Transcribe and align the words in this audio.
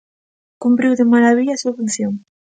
Cumpriu 0.63 0.91
de 0.99 1.05
marabilla 1.13 1.53
a 1.55 1.61
súa 1.63 1.77
función. 1.79 2.13